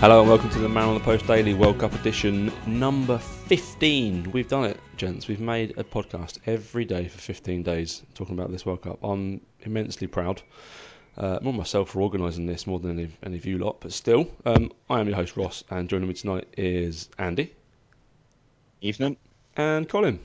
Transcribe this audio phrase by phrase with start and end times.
[0.00, 4.32] Hello and welcome to the Man on the Post Daily World Cup edition number 15.
[4.32, 5.28] We've done it, gents.
[5.28, 8.98] We've made a podcast every day for 15 days talking about this World Cup.
[9.04, 10.40] I'm immensely proud.
[11.18, 14.30] Uh, more myself for organising this more than any, any of you lot, but still,
[14.46, 17.52] um, I am your host Ross, and joining me tonight is Andy
[18.80, 19.16] Evening.
[19.56, 20.18] and Colin.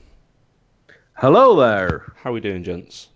[1.14, 2.12] Hello there.
[2.16, 3.08] How are we doing, gents?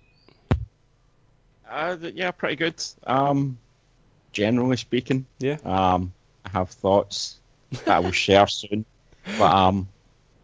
[1.68, 2.82] Uh, yeah, pretty good.
[3.06, 3.58] Um,
[4.32, 5.56] generally speaking, Yeah.
[5.64, 6.12] um,
[6.44, 7.38] I have thoughts
[7.72, 8.84] that I will share soon,
[9.38, 9.88] but um,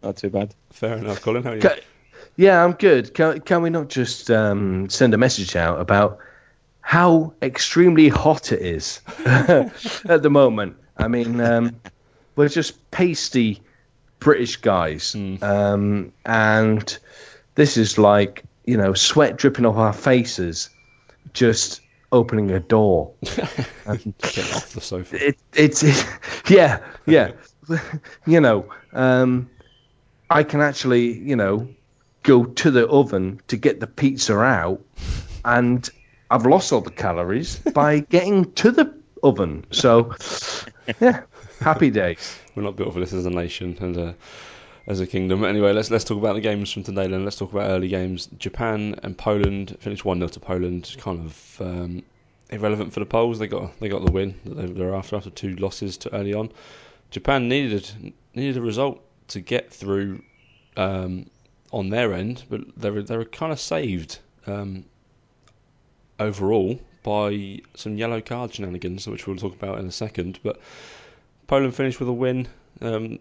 [0.03, 0.53] not too bad.
[0.71, 1.43] Fair enough, Colin.
[1.43, 1.61] How are you?
[1.61, 1.79] Ca-
[2.35, 3.13] Yeah, I'm good.
[3.13, 6.19] Can, can we not just um, send a message out about
[6.81, 10.77] how extremely hot it is at the moment?
[10.97, 11.79] I mean, um,
[12.35, 13.61] we're just pasty
[14.19, 16.97] British guys, um, and
[17.55, 20.69] this is like you know sweat dripping off our faces,
[21.33, 23.13] just opening a door.
[23.21, 23.35] Get
[23.87, 25.27] off the sofa.
[25.27, 25.83] it, it's
[26.49, 27.31] yeah yeah
[28.25, 29.49] you know um,
[30.29, 31.67] i can actually you know
[32.23, 34.81] go to the oven to get the pizza out
[35.45, 35.89] and
[36.31, 40.13] i've lost all the calories by getting to the oven so
[40.99, 41.21] yeah
[41.61, 44.15] happy days We're not built for this as a nation and a,
[44.87, 45.43] as a kingdom.
[45.43, 47.07] Anyway, let's let's talk about the games from today.
[47.07, 48.27] Then let's talk about early games.
[48.37, 50.95] Japan and Poland finished one 0 to Poland.
[50.97, 52.03] Kind of um,
[52.49, 53.37] irrelevant for the Poles.
[53.37, 56.33] They got they got the win that they were after after two losses to early
[56.33, 56.49] on.
[57.11, 60.23] Japan needed needed a result to get through
[60.77, 61.29] um,
[61.71, 64.85] on their end, but they were they were kind of saved um,
[66.19, 70.39] overall by some yellow card shenanigans, which we'll talk about in a second.
[70.43, 70.59] But
[71.47, 72.47] Poland finished with a win.
[72.81, 73.19] Um,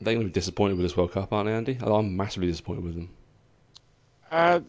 [0.00, 1.78] they're going to be disappointed with this World Cup, aren't they, Andy?
[1.80, 3.08] I'm massively disappointed with them.
[4.30, 4.60] Uh,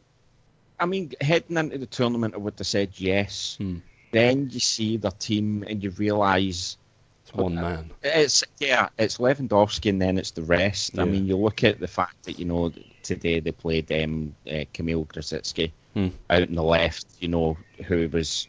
[0.80, 3.56] I mean, heading into the tournament, I would have said yes.
[3.58, 3.78] Hmm.
[4.12, 6.78] Then you see their team and you realise
[7.26, 7.92] It's one man.
[8.04, 10.98] It's yeah, it's Lewandowski and then it's the rest.
[10.98, 12.72] I mean, you look at the fact that you know
[13.04, 16.10] today they played um, uh, Kamil Grosicki Hmm.
[16.30, 17.06] out in the left.
[17.20, 18.48] You know who was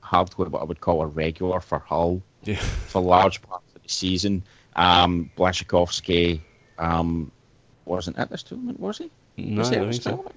[0.00, 2.56] hardly what I would call a regular for Hull Yeah.
[2.56, 4.42] for large parts of the season.
[4.76, 6.40] Um, Blaszczykowski
[6.78, 7.30] um,
[7.84, 9.10] wasn't at this tournament, was he?
[9.36, 10.32] No, Was he don't think so.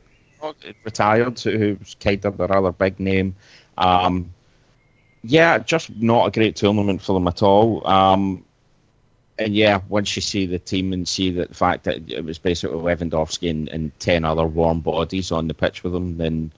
[0.83, 3.35] Retired, so who was kind of a rather big name.
[3.77, 4.33] Um,
[5.23, 7.87] yeah, just not a great tournament for them at all.
[7.87, 8.43] Um,
[9.39, 12.37] and yeah, once you see the team and see that the fact that it was
[12.39, 16.51] basically Lewandowski and, and ten other warm bodies on the pitch with them, then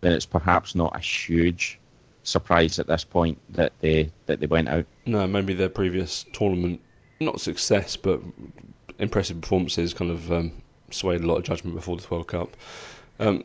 [0.00, 1.78] then it's perhaps not a huge
[2.22, 4.86] surprise at this point that they that they went out.
[5.04, 6.80] No, maybe their previous tournament,
[7.24, 8.20] not success, but
[8.98, 10.52] impressive performances kind of um,
[10.90, 12.56] swayed a lot of judgment before this World Cup.
[13.18, 13.44] Um,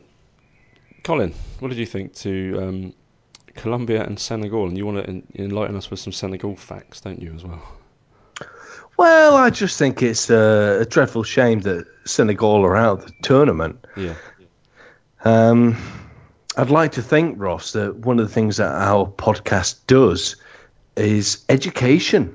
[1.04, 2.94] Colin, what did you think to um,
[3.54, 4.66] Colombia and Senegal?
[4.66, 7.62] And you want to en- enlighten us with some Senegal facts, don't you, as well?
[8.96, 13.12] well i just think it's a, a dreadful shame that senegal are out of the
[13.22, 14.14] tournament Yeah.
[15.24, 15.76] Um,
[16.56, 20.34] I'd like to think, Ross, that one of the things that our podcast does
[20.96, 22.34] is education.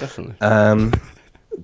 [0.00, 0.36] Definitely.
[0.40, 0.92] Um,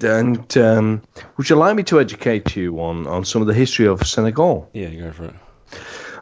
[0.00, 1.02] and um,
[1.36, 4.70] would you like me to educate you on, on some of the history of Senegal?
[4.72, 5.34] yeah, go for it.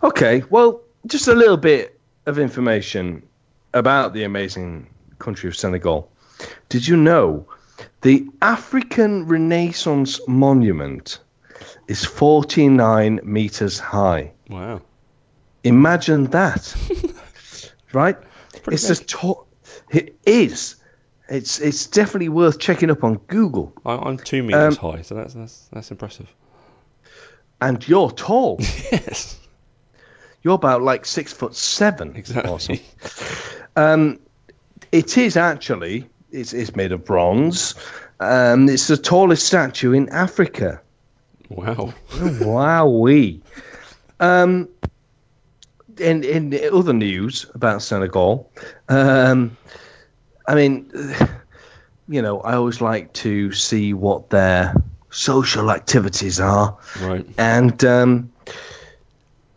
[0.02, 3.22] Okay, well, just a little bit of information
[3.72, 4.88] about the amazing
[5.18, 6.10] country of Senegal.
[6.68, 7.46] Did you know
[8.02, 11.20] the African Renaissance Monument
[11.88, 14.32] is 49 meters high?
[14.48, 14.82] Wow.
[15.64, 16.74] Imagine that,
[17.92, 18.16] right?
[18.62, 19.46] pretty It's just tall.
[19.90, 20.76] It is.
[21.28, 23.72] It's it's definitely worth checking up on Google.
[23.84, 26.32] I, I'm two meters Um, high, so that's that's that's impressive.
[27.60, 28.58] And you're tall.
[28.92, 29.40] Yes.
[30.42, 32.14] You're about like six foot seven.
[32.14, 32.52] Exactly.
[32.52, 32.78] Awesome.
[33.74, 34.20] Um,
[34.92, 36.08] it is actually.
[36.30, 37.74] It's, it's made of bronze.
[38.20, 40.80] Um, it's the tallest statue in Africa.
[41.48, 41.94] Wow.
[42.10, 43.40] Wowee.
[44.20, 44.68] Um,
[45.98, 48.50] in in other news about Senegal,
[48.88, 49.56] um,
[50.48, 50.90] I mean,
[52.08, 54.74] you know, I always like to see what their
[55.10, 57.26] social activities are, Right.
[57.38, 58.32] and um,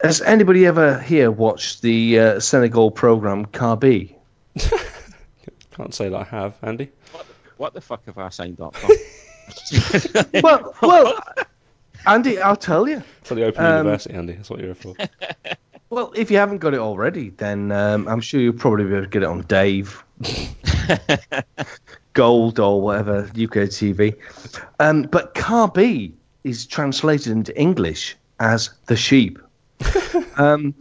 [0.02, 4.16] has anybody ever here watched the uh, Senegal program Khar Bii?
[5.72, 6.90] Can't say that I have, Andy.
[7.12, 7.26] What,
[7.58, 8.90] what the fuck have I signed up for?
[10.44, 11.20] well, well,
[12.06, 13.02] Andy, I'll tell you.
[13.24, 14.34] For the Open Um, University, Andy.
[14.34, 14.96] That's what you're here for.
[15.92, 19.06] Well, if you haven't got it already, then um, I'm sure you'll probably be able
[19.06, 20.04] to get it on Dave,
[22.14, 24.16] Gold, or whatever UK TV.
[24.80, 26.14] Um, but Khar Bii
[26.44, 29.40] is translated into English as the sheep.
[30.38, 30.76] um,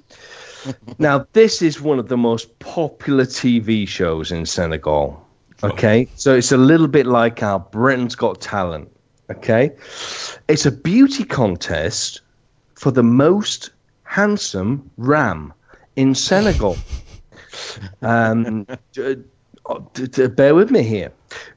[0.98, 5.24] now, this is one of the most popular TV shows in Senegal.
[5.62, 8.90] Okay, so it's a little bit like our Britain's Got Talent.
[9.30, 9.72] Okay,
[10.48, 12.20] it's a beauty contest
[12.74, 13.70] for the most
[14.04, 15.52] handsome ram
[15.96, 16.76] in Senegal.
[18.02, 18.66] um,
[20.34, 21.12] bear with me here.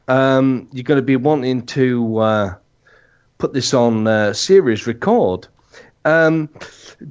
[0.08, 2.56] Um, you're going to be wanting to uh,
[3.38, 5.48] put this on uh, series record.
[6.04, 6.50] Um,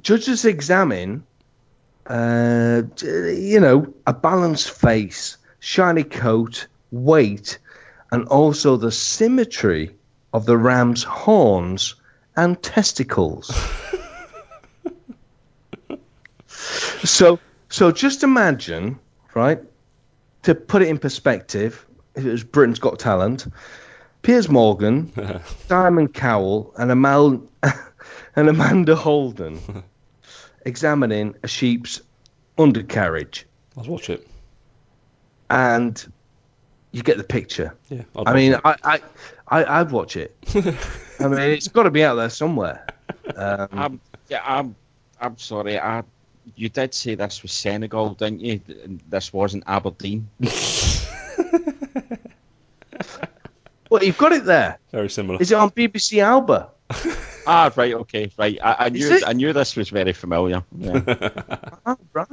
[0.01, 1.23] judges examine,
[2.05, 7.57] uh, you know, a balanced face, shiny coat, weight,
[8.11, 9.95] and also the symmetry
[10.33, 11.95] of the ram's horns
[12.35, 13.51] and testicles.
[16.47, 17.39] so,
[17.69, 18.99] so just imagine,
[19.33, 19.61] right?
[20.43, 21.85] To put it in perspective,
[22.15, 23.47] if it was Britain's Got Talent,
[24.23, 25.11] Piers Morgan,
[25.67, 27.41] Simon Cowell, and Amal
[28.35, 29.83] and Amanda Holden
[30.65, 32.01] examining a sheep's
[32.57, 33.45] undercarriage,
[33.75, 34.27] Let's watch it.
[35.49, 36.11] and
[36.91, 37.75] you get the picture.
[37.89, 38.03] Yeah.
[38.15, 38.61] I'd I mean, it.
[38.65, 38.99] I, I,
[39.47, 40.35] I, I'd watch it.
[41.19, 42.85] I mean, it's got to be out there somewhere.
[43.35, 44.75] Um, I'm, yeah, I'm,
[45.21, 45.79] I'm sorry.
[45.79, 46.03] I,
[46.55, 48.61] you did say this was Senegal, didn't you?
[49.09, 50.29] This wasn't Aberdeen.
[53.89, 54.79] well, you've got it there.
[54.91, 55.41] very similar.
[55.41, 56.69] Is it on BBC Alba?
[57.47, 58.57] ah, right, okay, right.
[58.61, 59.21] I, I knew.
[59.25, 60.63] I knew this was very familiar.
[60.77, 61.29] Yeah.
[61.85, 62.27] Oh, right.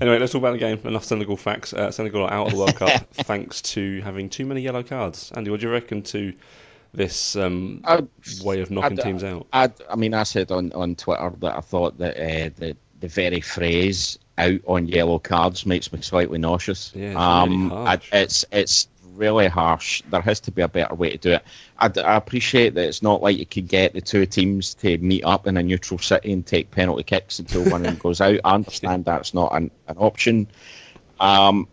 [0.00, 0.80] Anyway, let's talk about the game.
[0.84, 1.72] Enough Senegal facts.
[1.72, 5.32] Uh, Senegal are out of the World Cup thanks to having too many yellow cards.
[5.34, 6.32] Andy, what do you reckon to
[6.98, 7.82] this um,
[8.42, 9.46] way of knocking I- teams out?
[9.52, 13.08] I, I mean, I said on, on Twitter that I thought that uh, the the
[13.08, 16.92] very phrase "out on yellow cards" makes me slightly nauseous.
[16.94, 18.08] Yeah, it's um, really I, harsh.
[18.12, 20.02] it's it's really harsh.
[20.10, 21.42] There has to be a better way to do it.
[21.78, 25.24] I, I appreciate that it's not like you could get the two teams to meet
[25.24, 28.40] up in a neutral city and take penalty kicks until one of them goes out.
[28.44, 30.48] I understand that's not an, an option.
[31.20, 31.68] Um,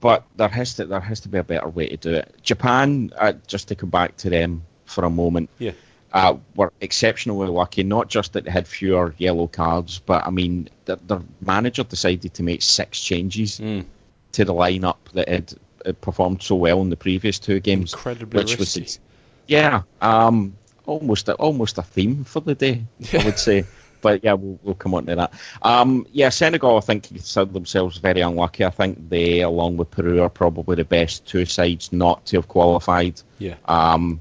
[0.00, 2.34] but there has to there has to be a better way to do it.
[2.42, 5.72] Japan, uh, just to come back to them for a moment, Yeah.
[6.12, 7.82] uh, were exceptionally lucky.
[7.82, 12.34] Not just that they had fewer yellow cards, but I mean, their, their manager decided
[12.34, 13.84] to make six changes Mm.
[14.32, 15.54] to the lineup that had,
[15.84, 17.92] had performed so well in the previous two games.
[17.92, 18.98] Incredibly which was.
[19.46, 20.56] Yeah, um,
[20.86, 23.64] almost a, almost a theme for the day, I would say.
[24.00, 25.32] But yeah, we'll, we'll come on to that.
[25.62, 28.64] Um, yeah, Senegal, I think, consider themselves very unlucky.
[28.64, 32.48] I think they, along with Peru, are probably the best two sides not to have
[32.48, 33.20] qualified.
[33.38, 33.56] Yeah.
[33.66, 34.20] Um,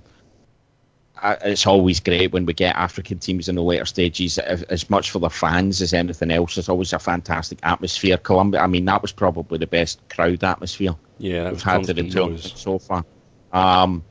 [1.22, 4.38] it's always great when we get African teams in the later stages.
[4.38, 8.18] As much for the fans as anything else, it's always a fantastic atmosphere.
[8.18, 12.10] Colombia, I mean, that was probably the best crowd atmosphere Yeah, we've had to the
[12.10, 13.04] tournament so far.
[13.52, 14.04] Um,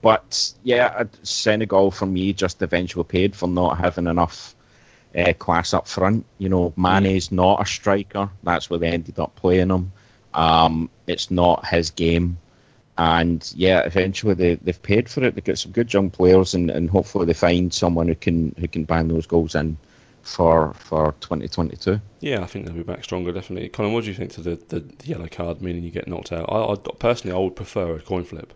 [0.00, 4.54] but yeah, Senegal for me just eventually paid for not having enough
[5.16, 6.24] uh, class up front.
[6.38, 8.30] You know, Mane's not a striker.
[8.42, 9.92] That's where they ended up playing him.
[10.34, 12.38] Um, it's not his game.
[12.96, 15.34] And yeah, eventually they, they've paid for it.
[15.34, 18.66] They get some good young players, and, and hopefully they find someone who can who
[18.66, 19.78] can bang those goals in
[20.22, 22.00] for for 2022.
[22.20, 23.68] Yeah, I think they'll be back stronger, definitely.
[23.68, 26.32] Colin, what do you think to the, the, the yellow card meaning you get knocked
[26.32, 26.50] out?
[26.50, 28.52] I, I personally, I would prefer a coin flip.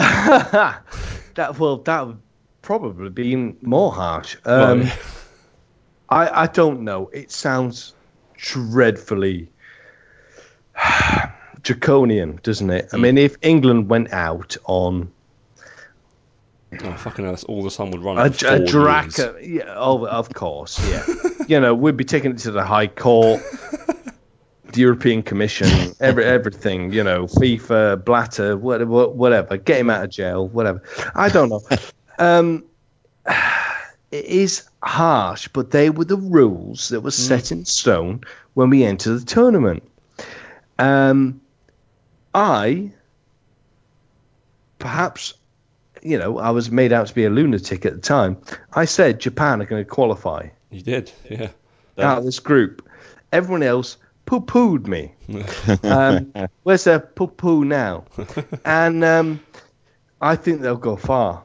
[1.34, 2.18] that well, that would
[2.62, 4.36] probably be more harsh.
[4.44, 4.92] Um, Well,
[6.08, 7.10] I I don't know.
[7.12, 7.94] It sounds
[8.36, 9.50] dreadfully
[11.62, 12.88] draconian, doesn't it?
[12.92, 15.10] I mean, if England went out on
[16.82, 18.18] oh, fucking hell, that's all the sun would run.
[18.18, 21.04] a, a draca, yeah, oh, of course, yeah.
[21.48, 23.40] you know, we'd be taking it to the High Court,
[24.76, 26.92] the European Commission, every everything.
[26.92, 29.56] You know, FIFA, Blatter, whatever, whatever.
[29.56, 30.82] Get him out of jail, whatever.
[31.14, 31.62] I don't know.
[32.18, 32.64] Um,
[34.10, 38.22] it is harsh, but they were the rules that were set in stone
[38.54, 39.82] when we entered the tournament.
[40.78, 41.42] Um,
[42.34, 42.92] I
[44.78, 45.34] perhaps
[46.02, 48.38] you know, I was made out to be a lunatic at the time.
[48.72, 51.48] I said Japan are going to qualify You did, yeah.
[51.98, 52.88] out of this group.
[53.32, 55.14] Everyone else poo pooed me.
[55.82, 56.32] um,
[56.64, 58.04] where's their poo poo now?
[58.64, 59.40] and um,
[60.20, 61.44] I think they'll go far.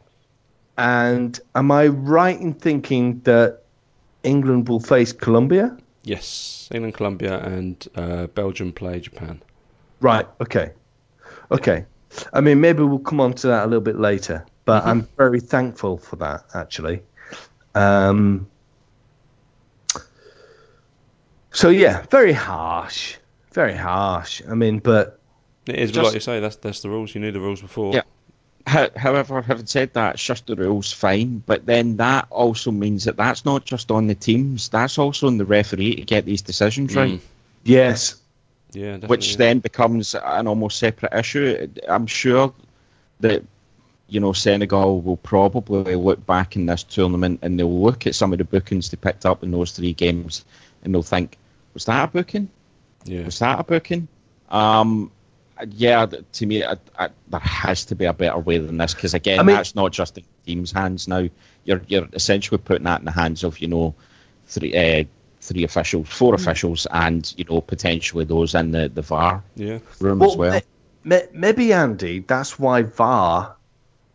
[0.78, 3.62] And am I right in thinking that
[4.24, 5.78] England will face Colombia?
[6.04, 9.42] Yes, England, Colombia, and uh, Belgium play Japan.
[10.00, 10.28] Right.
[10.42, 10.72] Okay.
[11.52, 11.86] Okay.
[12.34, 15.40] I mean, maybe we'll come on to that a little bit later, but I'm very
[15.40, 17.04] thankful for that actually.
[17.76, 18.48] Um,
[21.52, 23.16] so yeah, very harsh,
[23.54, 24.42] very harsh.
[24.50, 25.20] I mean, but
[25.68, 27.14] It is, Just- like you say, that's that's the rules.
[27.14, 27.94] You knew the rules before.
[27.94, 28.02] Yeah.
[28.66, 31.42] However, having said that, it's just the rules, fine.
[31.46, 35.38] But then that also means that that's not just on the teams; that's also on
[35.38, 37.20] the referee to get these decisions right, Mm.
[37.64, 38.16] yes,
[38.74, 39.08] Yeah, definitely.
[39.10, 41.70] which then becomes an almost separate issue.
[41.88, 42.54] I'm sure
[43.22, 43.44] that
[44.08, 48.32] you know Senegal will probably look back in this tournament and they'll look at some
[48.32, 50.46] of the bookings they picked up in those three games,
[50.84, 51.36] and they'll think,
[51.74, 52.50] "Was that a booking?
[53.06, 53.26] yeah.
[53.26, 54.08] Was that a booking?"
[54.50, 55.12] Um,
[55.70, 59.14] yeah, to me, I, I, there has to be a better way than this because
[59.14, 61.28] again, I mean- that's not just in the team's hands now.
[61.64, 63.94] You're you're essentially putting that in the hands of you know
[64.48, 65.04] three uh,
[65.42, 69.80] three officials, four officials, and you know potentially those in the the VAR yeah.
[70.00, 70.54] room as well.
[71.04, 73.56] ma- ma- maybe Andy, that's why VAR.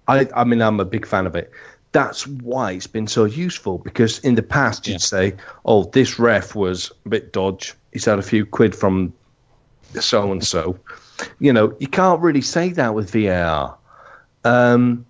[0.08, 1.50] I, I mean, I'm a big fan of it.
[1.96, 4.98] That's why it's been so useful because in the past you'd Yeah.
[4.98, 5.34] say,
[5.64, 7.72] "Oh, this ref was a bit dodge.
[7.90, 9.14] He's had a few quid from
[9.98, 10.78] so and so."
[11.38, 13.76] You know, you can't really say that with VAR.
[14.44, 15.06] Um,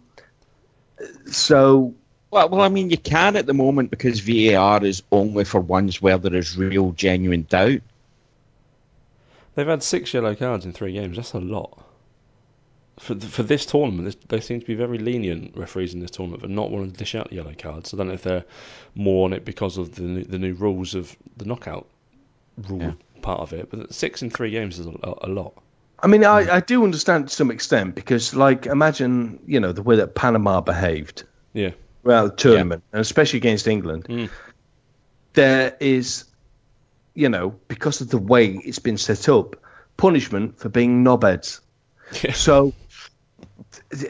[1.26, 1.95] so
[2.31, 6.00] Well, well, I mean, you can at the moment because VAR is only for ones
[6.00, 7.81] where there is real, genuine doubt.
[9.57, 11.16] They've had six yellow cards in three games.
[11.16, 11.83] That's a lot.
[12.99, 16.49] For for this tournament, they seem to be very lenient referees in this tournament for
[16.49, 17.93] not wanting to dish out yellow cards.
[17.93, 18.45] I don't know if they're
[18.95, 21.87] more on it because of the new, the new rules of the knockout
[22.69, 22.93] rule Yeah.
[23.21, 23.69] part of it.
[23.71, 25.53] But six in three games is a, a lot.
[26.03, 29.83] I mean, I, I do understand to some extent because, like, imagine you know the
[29.83, 31.73] way that Panama behaved Yeah.
[32.03, 34.05] throughout the tournament, and especially against England.
[34.05, 34.31] Mm.
[35.35, 36.25] There is,
[37.15, 39.57] you know, because of the way it's been set up,
[39.99, 41.61] punishment for being knobheads.
[42.23, 42.33] Yeah.
[42.33, 42.73] So,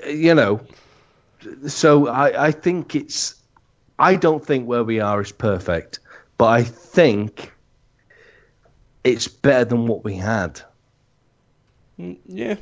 [0.07, 0.61] you know,
[1.67, 3.35] so I, I think it's.
[3.99, 6.01] I don't think where we are is perfect,
[6.37, 7.53] but I think
[9.05, 10.61] it's better than what we had.
[11.99, 12.57] Mm, yeah.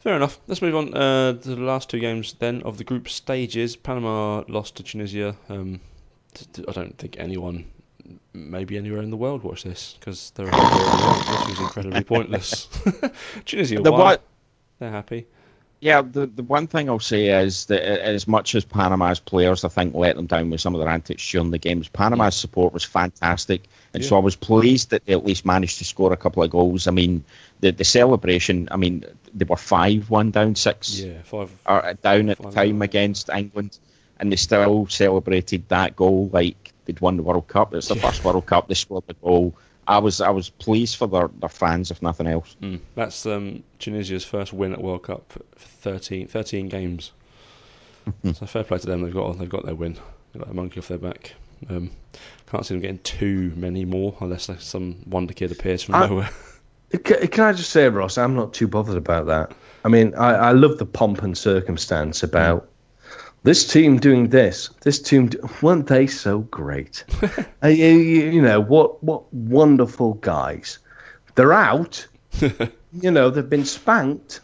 [0.00, 0.38] Fair enough.
[0.48, 3.76] Let's move on uh, to the last two games then of the group stages.
[3.76, 5.36] Panama lost to Tunisia.
[5.48, 5.80] Um,
[6.34, 7.64] t- t- I don't think anyone,
[8.32, 12.68] maybe anywhere in the world, watched this because they're this was incredibly pointless.
[13.44, 14.00] Tunisia The won.
[14.00, 14.22] what?
[14.80, 15.26] They're happy.
[15.82, 19.68] Yeah, the the one thing I'll say is that as much as Panama's players, I
[19.68, 22.84] think, let them down with some of their antics during the games, Panama's support was
[22.84, 23.62] fantastic,
[23.92, 26.50] and so I was pleased that they at least managed to score a couple of
[26.50, 26.86] goals.
[26.86, 27.24] I mean,
[27.58, 28.68] the the celebration.
[28.70, 31.50] I mean, they were five one down six Yeah, five.
[31.66, 32.82] or uh, down at the time one.
[32.82, 33.76] against England,
[34.20, 37.74] and they still celebrated that goal like they'd won the World Cup.
[37.74, 38.02] It's the Yeah.
[38.02, 39.56] first World Cup they scored the goal.
[39.86, 42.56] I was I was pleased for their, their fans, if nothing else.
[42.62, 42.80] Mm.
[42.94, 47.12] That's um, Tunisia's first win at World Cup for 13, 13 games.
[48.32, 49.02] so fair play to them.
[49.02, 49.98] They've got they've got their win.
[50.32, 51.34] They've got a monkey off their back.
[51.68, 51.90] Um,
[52.46, 56.06] can't see them getting too many more unless like, some wonder kid appears from I-
[56.06, 56.30] nowhere.
[57.04, 59.52] Can, can I just say, Ross, I'm not too bothered about that.
[59.82, 62.68] I mean, I, I love the pomp and circumstance about
[63.42, 64.70] this team doing this.
[64.82, 67.04] This team, do, weren't they so great?
[67.62, 70.78] uh, you, you know, what, what wonderful guys.
[71.34, 72.06] They're out.
[72.40, 74.40] you know, they've been spanked,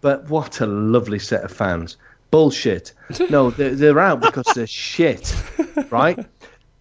[0.00, 1.96] but what a lovely set of fans.
[2.30, 2.92] Bullshit.
[3.28, 5.34] No, they're, they're out because they're shit,
[5.90, 6.24] right?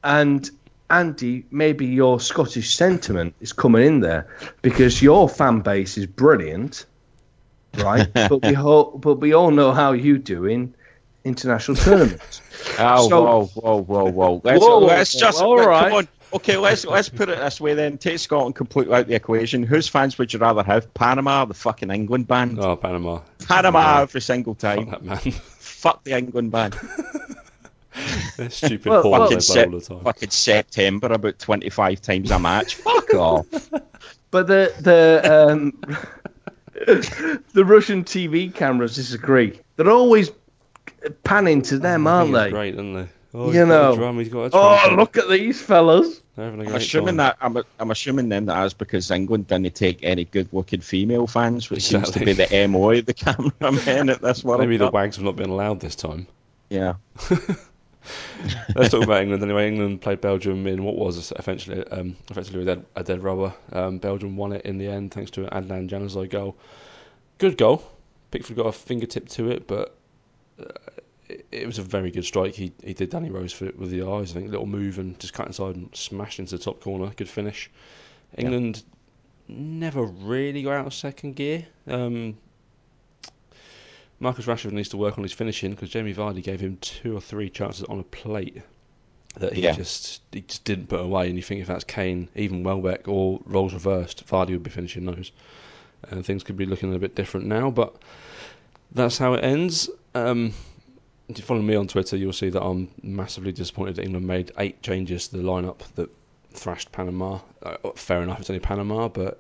[0.04, 0.50] And
[0.90, 4.28] Andy, maybe your Scottish sentiment is coming in there
[4.62, 6.86] because your fan base is brilliant,
[7.78, 8.08] right?
[8.14, 10.74] but we all, but we all know how you do in
[11.24, 12.42] international tournaments.
[12.78, 14.42] Oh, So- whoa, whoa, whoa, whoa!
[14.44, 15.92] Let's, Whoa, let's whoa, just all come right.
[15.94, 16.08] on.
[16.34, 17.98] Okay, let's let's put it this way then.
[17.98, 19.64] Take Scotland completely out the equation.
[19.64, 20.94] Whose fans would you rather have?
[20.94, 22.60] Panama, or the fucking England band.
[22.60, 23.22] oh, Panama.
[23.48, 24.90] Panama every single Fuck time.
[24.92, 25.18] that man.
[25.60, 26.76] Fuck the England band.
[28.38, 30.04] They're stupid Well, well- fucking, play sep- all the time.
[30.04, 32.76] fucking September about twenty five times a match.
[32.76, 33.46] Fuck off.
[34.32, 35.80] But the the um,
[37.54, 39.60] the Russian TV cameras disagree.
[39.76, 40.30] They're always
[41.24, 42.50] panning to them, I aren't they?
[42.50, 43.08] Great, isn't they?
[43.34, 43.94] Oh, You got know.
[43.94, 44.18] a drum.
[44.20, 46.22] He's got a Oh, look at these fellas!
[46.36, 47.18] They're having a I'm assuming time.
[47.18, 51.28] that I'm, I'm assuming then that that's because England didn't take any good looking female
[51.28, 54.86] fans, which seems to be the MO of the cameramen at this World Maybe the
[54.86, 54.94] Cup.
[54.94, 56.26] wags have not been allowed this time.
[56.70, 56.96] Yeah.
[58.76, 59.68] Let's talk about England anyway.
[59.68, 63.54] England played Belgium in what was essentially, um, effectively a dead, a dead rubber.
[63.72, 66.56] Um, Belgium won it in the end thanks to an Adnan Januzaj goal.
[67.38, 67.84] Good goal.
[68.32, 69.96] Pickford got a fingertip to it, but
[71.52, 72.56] it, was a very good strike.
[72.56, 74.32] He he did Danny Rose for it with the eyes.
[74.32, 77.12] I think a little move and just cut inside and smashed into the top corner.
[77.16, 77.70] Good finish.
[78.38, 78.84] England
[79.48, 79.56] yeah.
[79.58, 81.66] never really got out of second gear.
[81.88, 82.38] Um,
[84.20, 87.22] Marcus Rashford needs to work on his finishing because Jamie Vardy gave him two or
[87.22, 88.62] three chances on a plate
[89.38, 89.74] that he yeah.
[89.74, 91.28] just he just didn't put away.
[91.28, 95.06] And you think if that's Kane, even Welbeck or roles reversed, Vardy would be finishing
[95.06, 95.32] those.
[96.10, 98.02] And things could be looking a bit different now, but
[98.92, 99.90] that's how it ends.
[100.16, 100.54] Um,
[101.28, 104.52] if you follow me on Twitter, you'll see that I'm massively disappointed that England made
[104.58, 106.10] eight changes to the lineup that
[106.52, 107.40] thrashed Panama.
[107.62, 109.40] Uh, fair enough, it's only Panama, but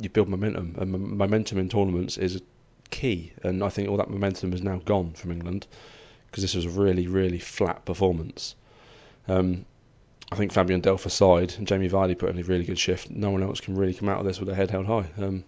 [0.00, 2.42] you build momentum, and momentum in tournaments is
[2.90, 3.32] key.
[3.44, 5.66] And I think all that momentum is now gone from England
[6.26, 8.56] because this was a really, really flat performance.
[9.28, 9.64] Um,
[10.32, 13.10] I think Fabian Delph aside and Jamie Vardy put in a really good shift.
[13.10, 15.06] No one else can really come out of this with their head held high.
[15.18, 15.44] Um,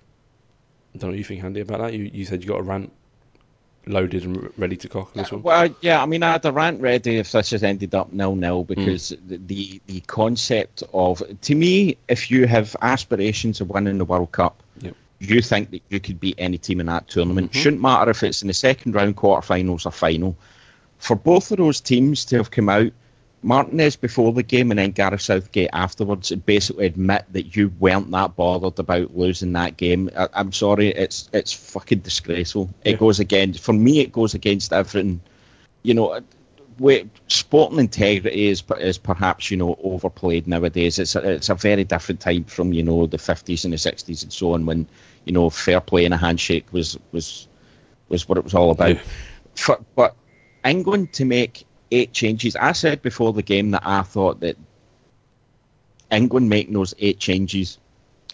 [0.94, 1.94] I don't know what you think, Andy, about that.
[1.94, 2.92] You you said you got a rant
[3.86, 5.42] loaded and ready to cock this one.
[5.42, 8.36] Well, yeah, I mean, I had a rant ready if this has ended up nil
[8.36, 9.28] nil because mm.
[9.28, 14.32] the, the the concept of to me, if you have aspirations of winning the World
[14.32, 17.52] Cup, yep you think that you could beat any team in that tournament.
[17.52, 17.60] Mm-hmm.
[17.60, 20.36] Shouldn't matter if it's in the second round, quarterfinals, or final.
[20.98, 22.92] For both of those teams to have come out,
[23.42, 28.36] Martinez before the game and then Gareth Southgate afterwards, basically admit that you weren't that
[28.36, 30.10] bothered about losing that game.
[30.16, 32.70] I, am sorry, it's it's fucking disgraceful.
[32.84, 32.92] Yeah.
[32.92, 35.20] It goes against, for me, it goes against everything.
[35.82, 36.20] You know,
[36.78, 41.00] we, sporting integrity is is perhaps you know overplayed nowadays.
[41.00, 44.22] It's a, it's a very different time from you know the 50s and the 60s
[44.22, 44.86] and so on when
[45.24, 47.48] you know fair play and a handshake was was
[48.08, 48.96] was what it was all about.
[48.96, 49.02] Yeah.
[49.54, 50.16] For, but
[50.64, 52.56] England to make eight changes.
[52.56, 54.56] I said before the game that I thought that
[56.10, 57.78] England making those eight changes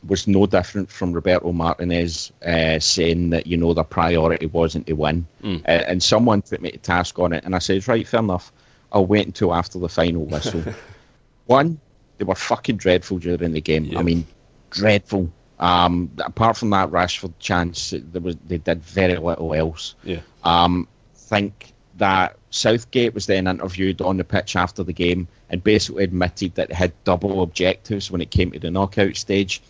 [0.06, 4.92] was no different from Roberto Martinez uh, saying that you know their priority wasn't to
[4.94, 5.60] win, mm.
[5.60, 8.52] uh, and someone put me to task on it, and I said, right, fair enough.
[8.90, 10.62] I'll wait until after the final whistle.
[11.46, 11.78] One,
[12.16, 13.84] they were fucking dreadful during the game.
[13.84, 13.98] Yep.
[13.98, 14.26] I mean,
[14.70, 15.30] dreadful.
[15.58, 19.94] Um, apart from that Rashford chance, there was they did very little else.
[20.04, 20.20] Yeah.
[20.42, 26.04] Um, think that Southgate was then interviewed on the pitch after the game and basically
[26.04, 29.60] admitted that they had double objectives when it came to the knockout stage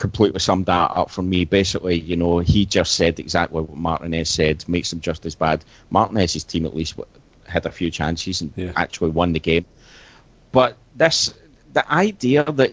[0.00, 1.44] completely summed that up for me.
[1.44, 5.64] Basically, you know, he just said exactly what Martinez said, makes them just as bad.
[5.90, 6.98] Martinez's team at least
[7.46, 8.72] had a few chances and yeah.
[8.74, 9.66] actually won the game.
[10.50, 11.32] But this,
[11.72, 12.72] the idea that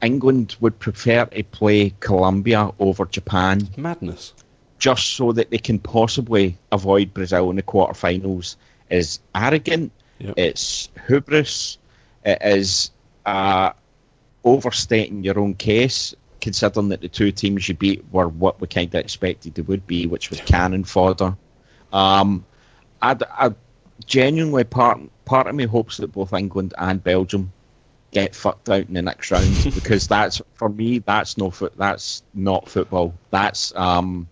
[0.00, 4.32] England would prefer to play Colombia over Japan, madness,
[4.78, 8.56] just so that they can possibly avoid Brazil in the quarterfinals,
[8.90, 9.92] is arrogant.
[10.18, 10.34] Yep.
[10.36, 11.78] It's hubris.
[12.24, 12.90] It is
[13.24, 13.72] uh,
[14.44, 18.94] overstating your own case considering that the two teams you beat were what we kind
[18.94, 21.36] of expected they would be, which was cannon fodder.
[21.92, 22.44] Um,
[23.00, 23.54] I, I
[24.06, 27.52] genuinely part part of me hopes that both England and Belgium
[28.10, 32.22] get fucked out in the next round because that's for me that's no foot that's
[32.34, 33.14] not football.
[33.30, 34.28] That's um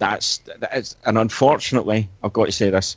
[0.00, 2.96] that's that's and unfortunately I've got to say this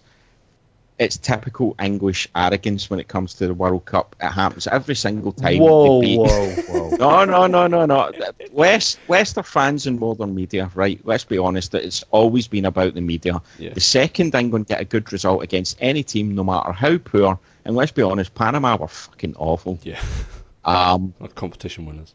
[0.99, 4.15] it's typical English arrogance when it comes to the World Cup.
[4.21, 5.57] It happens every single time.
[5.57, 6.95] Whoa, whoa, whoa!
[6.97, 8.11] no, no, no, no, no.
[8.51, 10.99] West Western fans and modern media, right?
[11.03, 11.71] Let's be honest.
[11.71, 13.41] That it's always been about the media.
[13.57, 13.73] Yeah.
[13.73, 17.75] The second England get a good result against any team, no matter how poor, and
[17.75, 19.79] let's be honest, Panama were fucking awful.
[19.83, 20.01] Yeah.
[20.63, 22.13] Um, competition winners.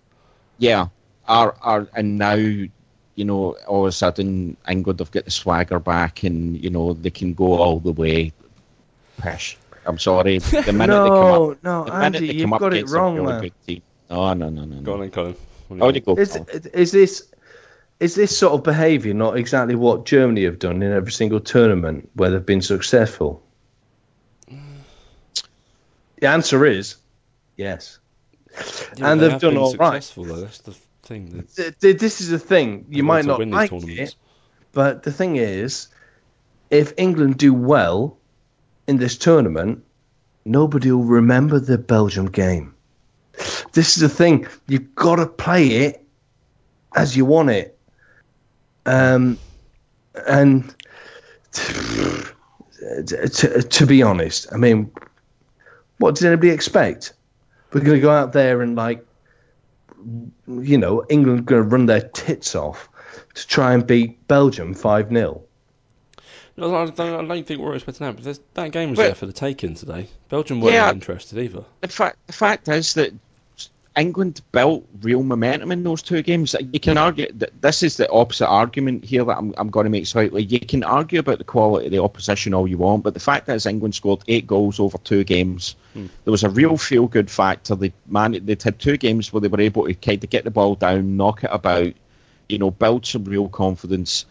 [0.57, 0.89] Yeah.
[1.27, 2.37] Are are and now
[3.19, 6.93] you know, all of a sudden England have got the swagger back and, you know,
[6.93, 8.33] they can go all the way
[9.21, 9.59] pish.
[9.85, 10.39] I'm sorry.
[10.39, 13.51] The minute no, they come up, no, the Andy, they you've got it wrong, man.
[13.67, 14.83] Team, no, no, no, no.
[14.83, 15.37] Go on, then, Colin.
[15.81, 16.15] How do you go?
[16.15, 17.29] Is, is this
[17.99, 22.09] is this sort of behaviour not exactly what Germany have done in every single tournament
[22.15, 23.43] where they've been successful?
[26.21, 26.97] The answer is
[27.57, 27.99] yes.
[28.97, 30.13] Yeah, and they have done all right.
[30.15, 30.25] Though.
[30.25, 30.77] That's the
[31.09, 31.47] thing.
[31.81, 32.87] This is the thing.
[32.89, 34.15] You might not like it,
[34.73, 35.89] but the thing is,
[36.71, 38.19] if England do well,
[38.89, 39.85] in this tournament,
[40.45, 42.75] nobody will remember the Belgium game.
[43.73, 44.49] This is the thing.
[44.67, 46.05] You've got to play it
[46.97, 47.79] as you want it.
[48.87, 49.39] Um,
[50.27, 50.75] and
[51.53, 52.35] to,
[53.07, 54.91] to, to, be honest, I mean,
[55.99, 57.13] what did anybody expect?
[57.73, 59.05] We're going to go out there and, like,
[60.47, 62.89] you know, England going to run their tits off
[63.35, 65.43] to try and beat Belgium 5 0.
[66.57, 68.23] No, I don't, I don't think we're expecting that.
[68.23, 70.09] But that game was But- there for the taking today.
[70.29, 70.91] Belgium weren't Yeah.
[70.91, 71.65] interested either.
[71.81, 73.13] the fact the fact is that
[73.99, 76.55] England built real momentum in those two games.
[76.73, 79.91] You can argue that this is the opposite argument here that I'm, I'm going to
[79.91, 80.45] make slightly.
[80.45, 83.49] You can argue about the quality of the opposition all you want, but the fact
[83.49, 85.75] is England scored eight goals over two games.
[85.95, 87.75] There was a real feel good factor.
[87.75, 90.53] They man, they'd had two games where they were able to kind of get the
[90.53, 91.93] ball down, knock it about,
[92.49, 94.27] you know, build some real confidence.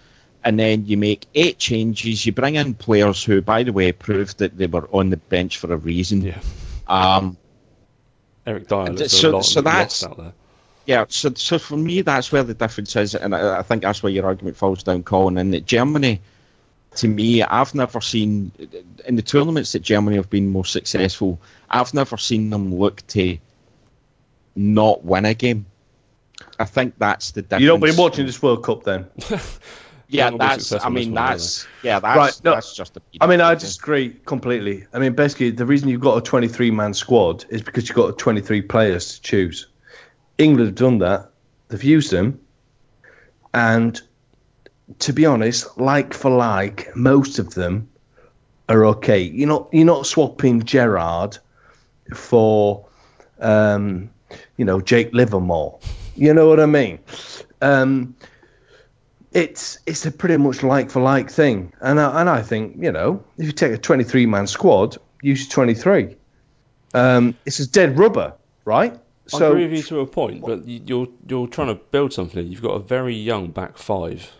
[0.46, 2.26] And then you make eight changes.
[2.26, 5.58] You bring in players who, by the way, proved that they were on the bench
[5.58, 6.22] for a reason.
[6.22, 6.40] Yeah.
[6.88, 7.38] Um,
[8.48, 10.34] Eric Dier looks So- a lot so that's- lost out there.
[10.86, 14.02] Yeah, so so for me, that's where the difference is, and I, I think that's
[14.02, 15.38] where your argument falls down, Colin.
[15.38, 16.22] And that Germany,
[16.96, 18.54] to me, I've never seen
[19.06, 21.42] in the tournaments that Germany have been most successful.
[21.70, 23.38] I've never seen them look to
[24.56, 25.66] not win a game.
[26.58, 27.62] I think that's the difference.
[27.64, 29.08] You don't been watching this World Cup then?
[30.10, 30.72] Yeah, Not gonna be that's.
[30.72, 31.68] I in this mean, one, that's.
[31.84, 32.18] Yeah, that's.
[32.18, 32.96] Right, no, that's just.
[32.98, 34.86] A, I mean, I disagree completely.
[34.94, 38.18] I mean, basically, the reason you've got a 23 man squad is because you've got
[38.18, 39.68] 23 players to choose.
[40.38, 41.32] England have done that,
[41.68, 42.40] they've used them,
[43.54, 44.00] and
[45.00, 47.90] to be honest, like for like, most of them
[48.70, 49.22] are okay.
[49.22, 51.38] You're not, you're not swapping Gerrard
[52.14, 52.86] for,
[53.40, 54.10] um,
[54.58, 55.80] you know, Jake Livermore.
[56.16, 57.00] You know what I mean?
[57.62, 58.16] Um,
[59.32, 62.92] it's it's a pretty much like for like thing, and I, and I think you
[62.92, 66.16] know if you take a 23 man squad, use 23.
[66.94, 68.34] Um, it's a dead rubber,
[68.66, 68.94] right?
[68.94, 72.48] I So agree with you to a point, but you're you're trying to build something.
[72.48, 74.32] You've got a very young back five.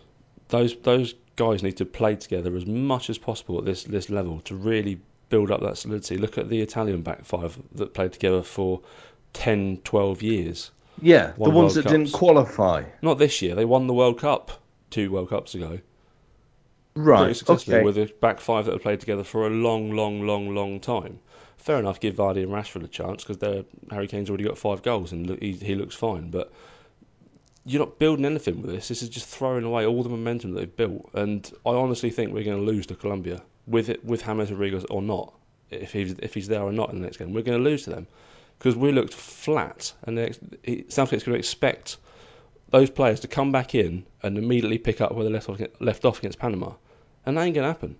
[0.48, 4.40] Those those guys need to play together as much as possible at this this level
[4.40, 6.16] to really build up that solidity.
[6.16, 8.80] Look at the Italian back five that played together for
[9.34, 10.70] 10, 12 years.
[11.02, 13.54] yeah, the ones World that didn't qualify, Not this year.
[13.54, 14.52] They won the World Cup
[14.90, 15.78] two World Cups ago.
[16.94, 17.36] Right?
[17.36, 17.84] successfully Okay.
[17.84, 21.20] with a back five that have played together for a long, long, long, long time.
[21.56, 25.12] Fair enough, give Vardy and Rashford a chance because Harry Kane's already got five goals
[25.12, 26.30] and he, he looks fine.
[26.30, 26.52] But
[27.64, 28.88] you're not building anything with this.
[28.88, 31.10] This is just throwing away all the momentum that they've built.
[31.14, 34.84] And I honestly think we're going to lose to Colombia with it with James Rodriguez
[34.86, 35.34] or not.
[35.70, 37.84] If he's if he's there or not in the next game, we're going to lose
[37.84, 38.06] to them
[38.58, 39.92] because we looked flat.
[40.04, 41.98] And it- Southgate's going to expect
[42.70, 46.04] those players to come back in and immediately pick up where they left off, left
[46.04, 46.72] off against Panama,
[47.24, 47.96] and that ain't going to happen.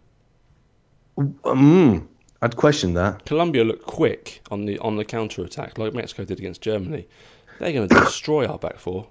[1.18, 2.06] Mm,
[2.42, 3.24] I'd question that.
[3.24, 7.08] Colombia look quick on the on the counter attack, like Mexico did against Germany.
[7.58, 9.08] They're going to destroy our back four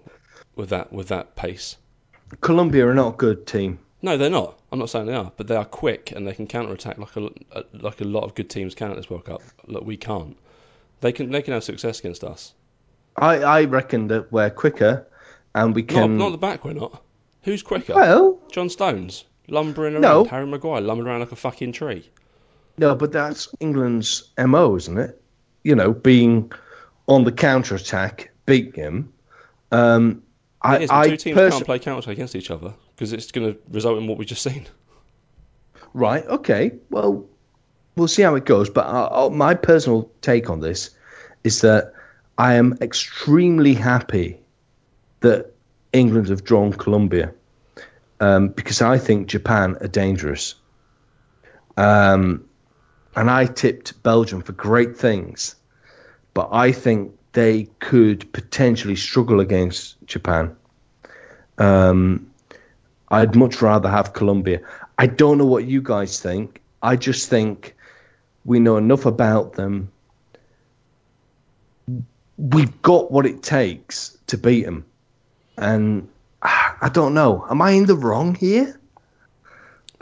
[0.55, 1.77] with that with that pace.
[2.41, 3.79] Colombia are not a good team.
[4.01, 4.59] No, they're not.
[4.71, 7.15] I'm not saying they are, but they are quick and they can counter attack like
[7.15, 9.41] a, a like a lot of good teams can at this World Cup.
[9.65, 10.37] Look, we can't.
[11.01, 12.53] They can they can have success against us.
[13.15, 15.07] I, I reckon that we're quicker,
[15.57, 16.17] and we can.
[16.17, 17.03] not not the back, we're not.
[17.43, 17.95] Who's quicker?
[17.95, 20.01] well, John Stones lumbering around.
[20.01, 20.25] No.
[20.25, 22.09] Harry Maguire lumbering around like a fucking tree.
[22.77, 25.21] No, but that's England's MO, isn't it?
[25.63, 26.51] You know, being
[27.07, 29.13] on the counter attack, beat him.
[29.71, 30.23] Um,
[30.61, 33.53] I, is, I two teams pers- can't play counter against each other because it's going
[33.53, 34.67] to result in what we've just seen.
[35.93, 36.25] Right.
[36.25, 36.73] Okay.
[36.91, 37.25] Well,
[37.95, 38.69] we'll see how it goes.
[38.69, 40.91] But I, I, my personal take on this
[41.43, 41.93] is that
[42.37, 44.39] I am extremely happy
[45.21, 45.53] that
[45.93, 47.33] England have drawn Colombia
[48.19, 50.55] um, because I think Japan are dangerous.
[51.75, 52.45] Um,
[53.15, 55.55] and I tipped Belgium for great things,
[56.33, 60.55] but I think they could potentially struggle against Japan.
[61.57, 62.31] Um,
[63.09, 64.61] I'd much rather have Colombia.
[64.97, 66.61] I don't know what you guys think.
[66.81, 67.75] I just think
[68.45, 69.91] we know enough about them.
[72.37, 74.85] We've got what it takes to beat them.
[75.57, 76.09] And
[76.41, 77.45] I don't know.
[77.49, 78.79] Am I in the wrong here?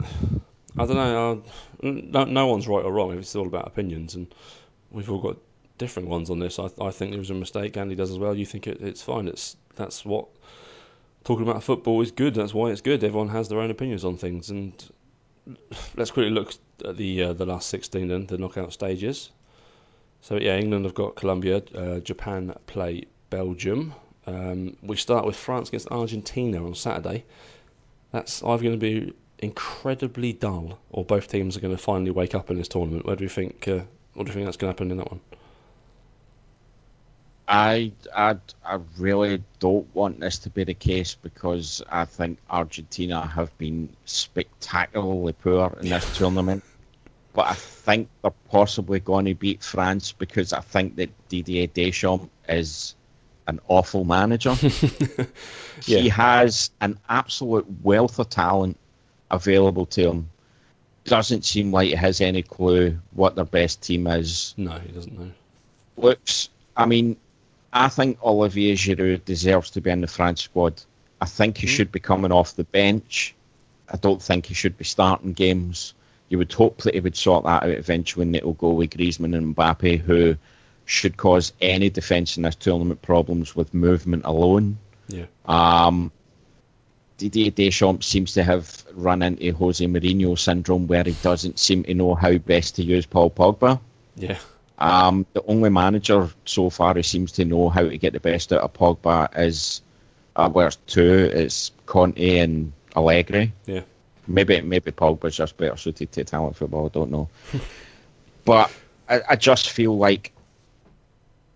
[0.78, 1.42] I don't know.
[1.82, 3.16] No, no one's right or wrong.
[3.18, 4.34] It's all about opinions, and
[4.90, 5.38] we've all got
[5.78, 6.58] different ones on this.
[6.58, 7.76] I, I think it was a mistake.
[7.76, 8.34] Andy does as well.
[8.34, 9.28] You think it, it's fine.
[9.28, 10.28] It's that's what
[11.24, 12.34] talking about football is good.
[12.34, 13.02] That's why it's good.
[13.02, 14.50] Everyone has their own opinions on things.
[14.50, 14.72] And
[15.96, 16.52] let's quickly look
[16.84, 19.30] at the uh, the last 16 then, the knockout stages.
[20.20, 21.62] So yeah, England have got Colombia.
[21.74, 23.94] Uh, Japan play Belgium.
[24.26, 27.24] Um, we start with France against Argentina on Saturday.
[28.12, 32.34] That's either going to be incredibly dull, or both teams are going to finally wake
[32.34, 33.06] up in this tournament.
[33.06, 33.68] Where do you think?
[33.68, 33.80] Uh,
[34.14, 35.20] what do you think that's going to happen in that one?
[37.48, 43.24] I, I, I really don't want this to be the case because I think Argentina
[43.24, 46.64] have been spectacularly poor in this tournament.
[47.34, 52.30] But I think they're possibly going to beat France because I think that Didier Deschamps
[52.48, 52.96] is
[53.46, 54.54] an awful manager.
[55.84, 58.78] He has an absolute wealth of talent
[59.30, 60.30] available to him.
[61.04, 64.54] doesn't seem like he has any clue what their best team is.
[64.56, 65.30] No, he doesn't know.
[65.98, 67.16] Looks, I mean,
[67.72, 70.82] I think Olivier Giroud deserves to be in the France squad.
[71.20, 71.70] I think he Mm.
[71.70, 73.34] should be coming off the bench.
[73.92, 75.92] I don't think he should be starting games.
[76.30, 79.36] You would hope that he would sort that out eventually and it'll go with Griezmann
[79.36, 80.36] and Mbappe, who
[80.86, 84.78] should cause any defence in this tournament problems with movement alone.
[85.08, 85.26] Yeah.
[85.44, 86.12] Um,
[87.18, 91.94] Didier Deschamps seems to have run into Jose Mourinho syndrome where he doesn't seem to
[91.94, 93.80] know how best to use Paul Pogba.
[94.14, 94.38] Yeah.
[94.78, 98.52] Um, the only manager so far who seems to know how to get the best
[98.52, 99.80] out of Pogba is,
[100.34, 101.30] uh, well, it's two.
[101.32, 103.52] It's Conte and Allegri.
[103.64, 103.82] Yeah.
[104.26, 106.86] Maybe maybe Pogba's just better suited to Italian football.
[106.86, 107.28] I don't know.
[108.44, 108.70] but
[109.08, 110.32] I, I just feel like.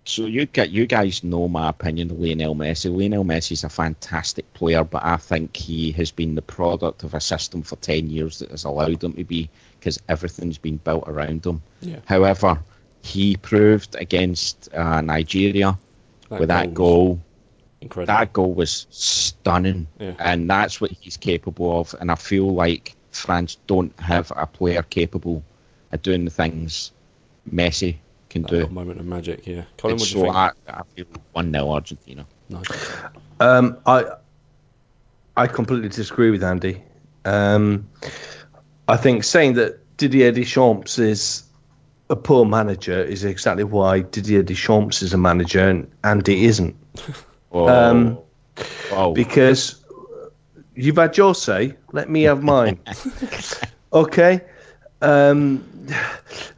[0.04, 2.90] So you get you guys know my opinion of Lionel Messi.
[2.94, 7.20] Lionel Messi's a fantastic player, but I think he has been the product of a
[7.20, 11.44] system for ten years that has allowed him to be because everything's been built around
[11.44, 11.62] him.
[11.80, 11.98] Yeah.
[12.06, 12.60] However,
[13.02, 15.78] he proved against uh, Nigeria
[16.30, 17.20] with that goal.
[17.80, 18.14] Incredible.
[18.14, 20.12] That goal was stunning, Yeah.
[20.18, 21.94] and that's what he's capable of.
[21.98, 25.42] And I feel like France don't have a player capable
[25.92, 26.92] of doing the things
[27.50, 27.96] Messi
[28.30, 28.56] can That do.
[28.56, 29.64] little moment of magic, yeah.
[29.76, 30.34] Colin, And what do you think?
[30.34, 32.26] I, I feel one 0 Argentina.
[32.48, 32.96] Nice.
[33.40, 34.04] Um, I
[35.36, 36.82] I completely disagree with Andy.
[37.24, 37.88] Um,
[38.88, 41.44] I think saying that Didier Deschamps is
[42.08, 46.74] a poor manager is exactly why Didier Deschamps is a manager and Andy isn't.
[47.52, 48.18] Oh, Um,
[48.92, 49.12] oh.
[49.12, 49.84] Because
[50.76, 52.78] you've had your say, let me have mine.
[53.92, 54.42] okay.
[55.02, 55.64] Um,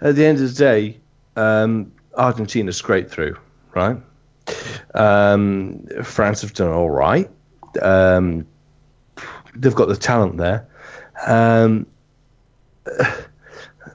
[0.03, 1.01] at the end of the day,
[1.37, 3.37] um, Argentina scraped through,
[3.75, 3.99] right?
[4.95, 7.31] Um, France have done all right.
[7.81, 8.47] Um,
[9.55, 10.67] they've got the talent there.
[11.27, 11.87] Um,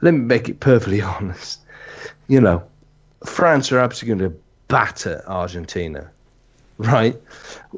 [0.02, 1.62] let me make it perfectly honest.
[2.28, 2.64] You know,
[3.26, 6.12] France are absolutely going to batter Argentina,
[6.78, 7.16] right?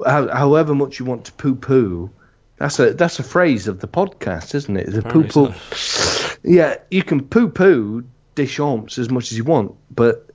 [0.05, 2.09] How, however much you want to poo-poo,
[2.57, 4.91] that's a that's a phrase of the podcast, isn't it?
[4.91, 5.53] The poo-poo.
[5.73, 6.35] so.
[6.43, 8.05] Yeah, you can poo-poo
[8.39, 10.29] Deschamps as much as you want, but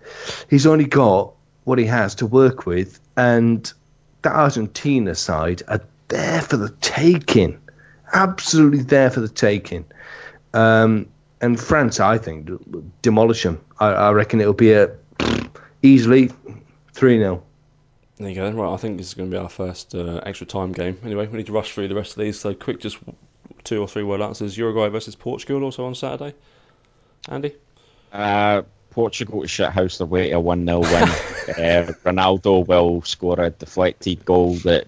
[0.51, 1.33] he's only got
[1.65, 3.73] what he has to work with, and
[4.21, 7.59] the Argentina side are there for the taking,
[8.13, 9.87] absolutely there for the taking.
[10.53, 11.09] Um,
[11.41, 12.51] and France, I think,
[13.03, 13.61] demolish them.
[13.81, 14.95] I, I reckon it'll be a
[15.83, 16.31] easily
[16.93, 17.43] three 0
[18.17, 18.51] There you go.
[18.51, 20.99] Right, I think this is going to be our first uh, extra time game.
[21.05, 22.39] Anyway, we need to rush through the rest of these.
[22.39, 22.99] So, quick, just
[23.65, 24.57] two or three word answers.
[24.57, 26.35] Uruguay versus Portugal, also on Saturday.
[27.29, 27.55] Andy?
[28.15, 30.93] Uh, Portugal to shithouse their way to a 1 0 win.
[30.93, 34.87] uh, Ronaldo will score a deflected goal that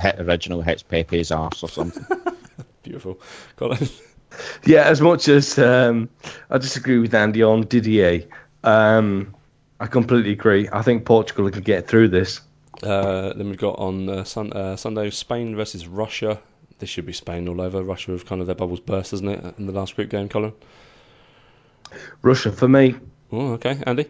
[0.00, 2.06] hit original hits Pepe's arse or something.
[2.84, 3.20] Beautiful.
[3.56, 3.88] Colin?
[4.64, 6.08] Yeah, as much as um,
[6.48, 8.28] I disagree with Andy on Didier,
[8.62, 9.34] um,
[9.80, 10.68] I completely agree.
[10.72, 12.40] I think Portugal can get through this.
[12.80, 16.40] Uh, then we've got on uh, sun, uh, Sunday Spain versus Russia.
[16.78, 17.82] This should be Spain all over.
[17.82, 20.52] Russia have kind of their bubbles burst, isn't it, in the last group game, Colin?
[22.22, 22.96] Russia for me.
[23.32, 23.78] Oh, okay.
[23.86, 24.06] Andy?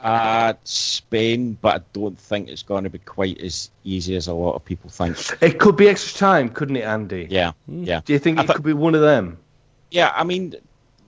[0.00, 4.34] Uh, Spain, but I don't think it's going to be quite as easy as a
[4.34, 5.16] lot of people think.
[5.40, 7.26] It could be extra time, couldn't it, Andy?
[7.30, 8.02] Yeah, yeah.
[8.04, 9.38] Do you think I it thought- could be one of them?
[9.90, 10.54] Yeah, I mean,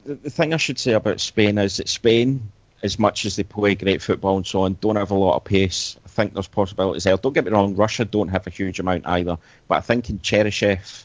[0.04, 2.50] the, the thing I should say about Spain is that Spain,
[2.82, 5.44] as much as they play great football and so on, don't have a lot of
[5.44, 5.96] pace.
[6.04, 7.16] I think there's possibilities there.
[7.18, 9.36] Don't get me wrong, Russia don't have a huge amount either,
[9.68, 11.04] but I think in Cheryshev,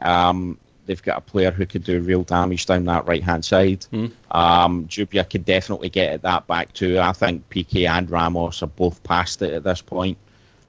[0.00, 3.86] um, they've got a player who could do real damage down that right hand side.
[3.92, 4.12] Mm.
[4.30, 6.98] Um, Dzyuba could definitely get at that back too.
[6.98, 10.18] I think Piqué and Ramos are both past it at this point.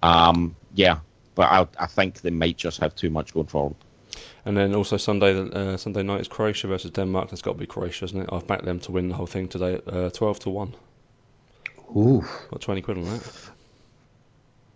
[0.03, 0.99] Um, yeah,
[1.35, 3.75] but I, I think they might just have too much going forward.
[4.45, 7.29] And then also Sunday, uh, Sunday night is Croatia versus Denmark.
[7.29, 8.29] That's got to be Croatia, isn't it?
[8.31, 10.75] I've backed them to win the whole thing today, at, uh, twelve to one.
[11.95, 12.25] Ooh.
[12.49, 13.51] Got twenty quid on that.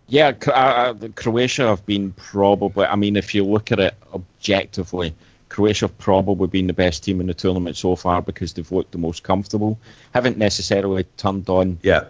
[0.08, 2.86] Yeah, Cro- uh, uh, Croatia have been probably.
[2.86, 5.14] I mean, if you look at it objectively,
[5.48, 8.92] Croatia have probably been the best team in the tournament so far because they've looked
[8.92, 9.78] the most comfortable.
[10.14, 11.78] Haven't necessarily turned on.
[11.82, 12.04] Yeah.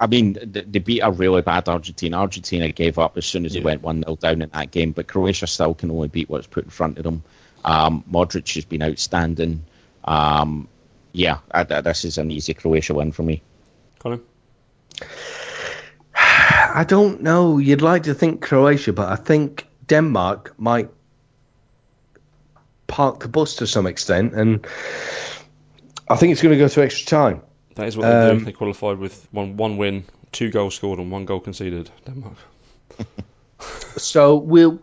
[0.00, 2.16] I mean, they beat a really bad Argentina.
[2.18, 3.64] Argentina gave up as soon as they Yeah.
[3.66, 6.64] went 1 0 down in that game, but Croatia still can only beat what's put
[6.64, 7.22] in front of them.
[7.64, 9.64] Um, Modric has been outstanding.
[10.04, 10.66] Um,
[11.12, 13.42] yeah, I, I- this is an easy Croatia win for me.
[14.00, 14.20] Colin?
[16.74, 17.58] I don't know.
[17.58, 20.90] You'd like to think Croatia, but I think Denmark might
[22.88, 24.66] park the bus to some extent, and
[26.10, 27.42] I think it's going to go to extra time.
[27.76, 28.44] That is what they Um, do.
[28.44, 31.90] They qualified with one one win, two goals scored, and one goal conceded.
[32.06, 32.36] Denmark.
[33.96, 34.78] So we'll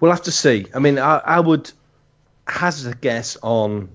[0.00, 0.66] we'll have to see.
[0.74, 1.72] I mean, I, I would
[2.46, 3.88] hazard a guess on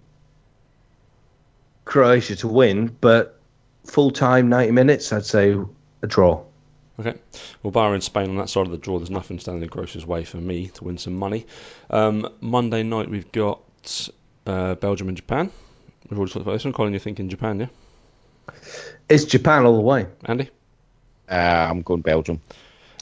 [1.85, 3.39] Croatia to win, but
[3.85, 5.55] full time, 90 minutes, I'd say
[6.01, 6.43] a draw.
[6.99, 7.17] Okay.
[7.63, 10.23] Well, barring Spain on that side of the draw, there's nothing standing in Gross's way
[10.23, 11.45] for me to win some money.
[11.89, 13.61] Um, Monday night, we've got
[14.45, 15.51] uh, Belgium and Japan.
[16.09, 16.73] We've already talked about this one.
[16.73, 17.67] Colin, you're thinking Japan, yeah?
[19.09, 20.07] It's Japan all the way.
[20.25, 20.49] Andy?
[21.29, 22.41] Uh, I'm going Belgium.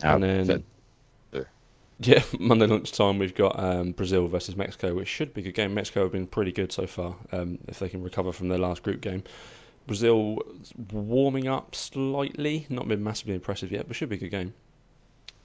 [0.03, 0.63] Uh, and then, th-
[1.99, 5.73] yeah, Monday lunchtime, we've got um, Brazil versus Mexico, which should be a good game.
[5.73, 8.83] Mexico have been pretty good so far um, if they can recover from their last
[8.83, 9.23] group game.
[9.89, 10.43] Brazil
[10.91, 14.53] warming up slightly, not been massively impressive yet, but should be a good game.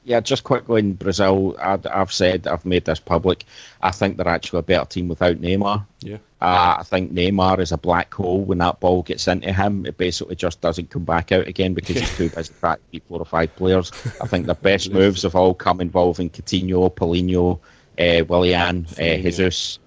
[0.04, 3.46] Yeah, just quickly in Brazil, I, I've said, I've made this public.
[3.80, 5.87] I think they're actually a better team without Neymar.
[6.00, 6.18] Yeah.
[6.42, 8.42] Uh, I think Neymar is a black hole.
[8.42, 11.96] When that ball gets into him, it basically just doesn't come back out again because
[11.96, 13.92] he's too busy trying to beat four or five players.
[14.20, 17.61] I think the best moves have all come involving Coutinho, Paulinho,
[17.98, 19.78] uh, Willian, uh, Jesus.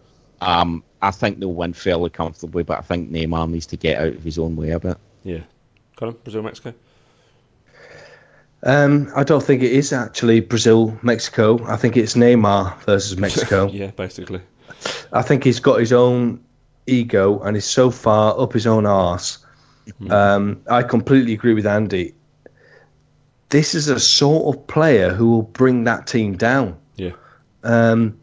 [0.41, 4.13] Um, I think they'll win fairly comfortably, but I think Neymar needs to get out
[4.15, 4.97] of his own way a bit.
[5.23, 5.41] Yeah.
[5.95, 6.73] Colin, Brazil, Mexico?
[8.63, 11.63] Um, I don't think it is actually Brazil, Mexico.
[11.65, 13.67] I think it's Neymar versus Mexico.
[13.69, 14.41] yeah, basically.
[15.12, 16.43] I think he's got his own
[16.86, 19.39] ego and is so far up his own arse.
[20.10, 22.15] Um, I completely agree with Andy.
[23.49, 26.77] This is a sort of player who will bring that team down.
[26.95, 27.12] Yeah.
[27.63, 28.19] Um,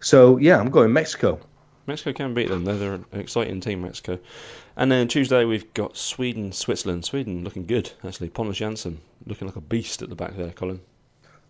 [0.00, 1.40] so yeah, I'm going Mexico.
[1.88, 2.64] Mexico can beat them.
[2.64, 4.18] They're, they're an exciting team, Mexico.
[4.76, 7.04] And then Tuesday we've got Sweden, Switzerland.
[7.04, 8.28] Sweden looking good, actually.
[8.28, 10.80] Pontus Jansson looking like a beast at the back there, Colin.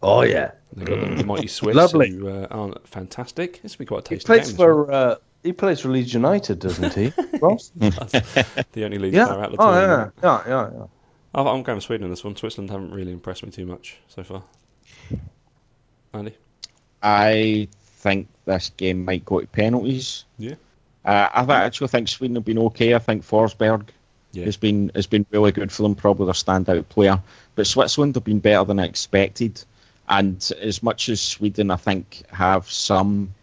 [0.00, 2.10] Oh yeah, They've got the mighty Swiss Lovely.
[2.10, 3.60] who uh, aren't fantastic.
[3.62, 4.32] This will be quite a tasty.
[4.32, 4.56] he tasty plays game.
[4.56, 7.12] for uh, he plays for Leeds United, doesn't he?
[7.40, 7.72] Ross?
[7.76, 7.96] this
[8.72, 9.26] the only lead yeah.
[9.26, 10.12] player out of the Oh tournament.
[10.22, 10.84] yeah, yeah, yeah, yeah.
[11.34, 12.36] I- I'm going with Sweden in this one.
[12.36, 14.44] Switzerland haven't really impressed me too much so far.
[16.14, 16.36] Andy?
[17.02, 17.68] I
[17.98, 20.24] think this game might go to penalties.
[20.38, 20.54] Yeah.
[21.04, 22.94] Uh, I actually think Sweden have been okay.
[22.94, 23.88] I think Forsberg
[24.32, 24.44] Yeah.
[24.44, 27.20] has been has been really good for them, probably their standout player.
[27.54, 29.62] But Switzerland have been better than I expected.
[30.08, 33.34] And as much as Sweden, I think, have some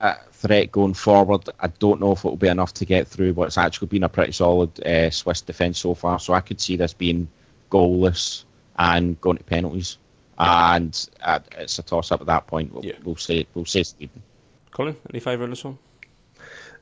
[0.00, 3.34] uh, threat going forward, I don't know if it will be enough to get through
[3.34, 6.18] what's actually been a pretty solid uh, Swiss defence so far.
[6.18, 7.28] So I could see this being
[7.70, 8.44] goalless
[8.78, 9.98] and going to penalties.
[10.38, 12.72] And uh, it's a toss up at that point.
[12.72, 12.94] We'll, Yeah.
[13.04, 14.22] we'll say we'll say Sweden.
[14.70, 15.78] Colin, any favour in this one?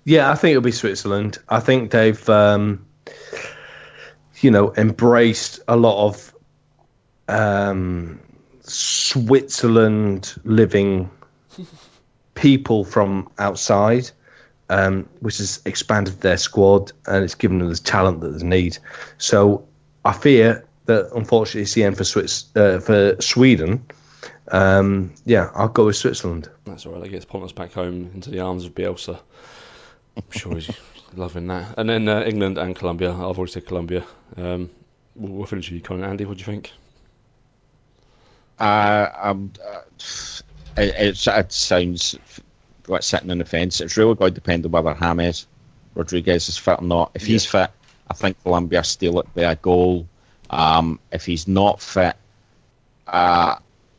[0.04, 1.38] Yeah, I think it'll be Switzerland.
[1.48, 2.86] I think they've, um,
[4.40, 6.34] you know, embraced a lot of
[7.28, 8.20] um,
[8.62, 11.10] Switzerland living
[12.34, 14.10] people from outside,
[14.68, 18.78] um, which has expanded their squad and it's given them the talent that they need.
[19.18, 19.66] So
[20.04, 23.86] I fear that unfortunately it's the end for Swiss uh, for Sweden.
[24.48, 26.50] Um, yeah, I'll go with Switzerland.
[26.64, 27.02] That's all right.
[27.02, 29.20] That gets Pontus back home into the arms of Bielsa.
[30.16, 30.70] I'm sure he's
[31.14, 31.78] loving that.
[31.78, 33.12] And then uh, England and Colombia.
[33.12, 34.04] I've already said Colombia.
[34.36, 34.70] Um,
[35.14, 36.04] we'll, we'll finish with you, Colin.
[36.04, 36.72] Andy, what do you think?
[38.58, 39.80] Uh, um, uh,
[40.76, 42.18] it, it, it sounds
[42.88, 43.80] like sitting on the fence.
[43.80, 45.46] It's really going to depend on whether James
[45.94, 47.12] Rodriguez is fit or not.
[47.14, 47.70] If he's fit,
[48.10, 50.08] I think Colombia steal it by a goal.
[50.50, 52.16] Um, if he's not fit,
[53.06, 53.56] uh,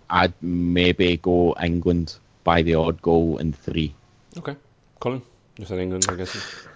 [0.09, 3.95] I'd maybe go England by the odd goal in three.
[4.37, 4.55] Okay.
[4.99, 5.21] Colin,
[5.57, 6.67] you said England, I guess.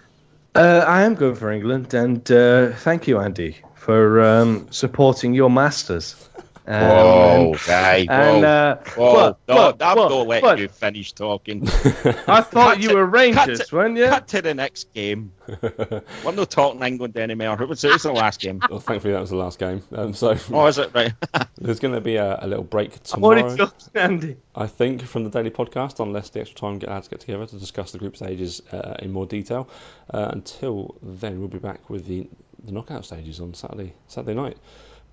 [0.56, 5.50] Uh, I am going for England, and uh, thank you, Andy, for um, supporting your
[5.50, 6.30] masters.
[6.68, 8.48] Um, Whoa, guy, and, whoa.
[8.48, 11.68] uh, Whoa, but- no, but- I'm but- not let but you finish talking.
[12.28, 14.08] I thought you to- were Rangers, cut to- weren't you?
[14.08, 15.32] Cut to the next game.
[15.62, 17.56] We're not talking England anymore.
[17.58, 17.90] Who was it?
[17.90, 18.60] It was the last game.
[18.68, 19.84] well, thankfully, that was the last game.
[19.94, 21.14] Um, so Oh, is it right?
[21.58, 23.46] there's going to be a, a little break What tomorrow.
[23.46, 24.38] is yours, Andy?
[24.56, 27.58] I think, from the daily podcast, unless the extra time get lads get together to
[27.58, 29.70] discuss the group stages uh, in more detail.
[30.12, 32.28] Uh, until then, we'll be back with the,
[32.64, 34.58] the knockout stages on Saturday Saturday night.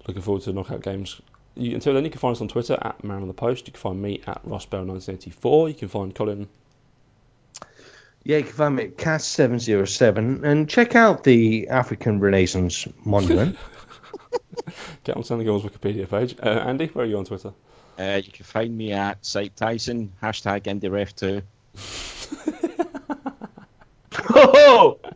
[0.08, 1.20] Looking forward to the knockout games.
[1.54, 3.66] You, until then, you can find us on Twitter at Man on the Post.
[3.66, 5.68] You can find me at RossBell1984.
[5.68, 6.48] You can find Colin.
[8.24, 13.58] Yeah, you can find me at Cast707 and check out the African Renaissance Monument.
[15.04, 16.36] Get on Senegal's Wikipedia page.
[16.40, 17.52] Uh, Andy, where are you on Twitter?
[17.98, 21.42] Uh, you can find me at Site Tyson, hashtag IndieRef2.
[24.30, 24.98] oh!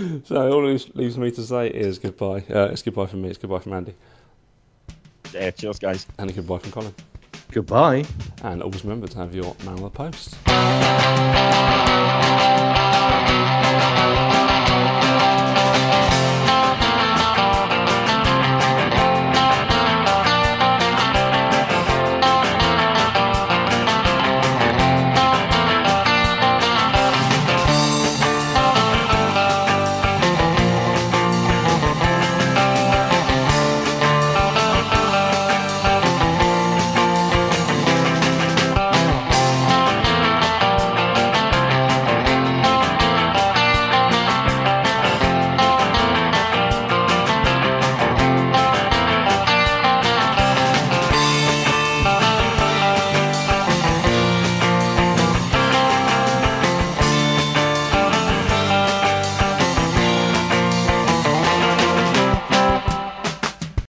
[0.24, 2.44] So all it leaves me to say is goodbye.
[2.48, 3.28] Uh, it's goodbye from me.
[3.28, 3.94] It's goodbye from Andy,
[5.34, 6.06] Uh, cheers, guys.
[6.18, 6.94] and a goodbye from Colin.
[7.52, 8.04] Goodbye.
[8.42, 10.36] And always remember to have your Man on the Post.